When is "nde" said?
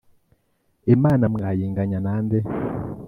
2.23-2.39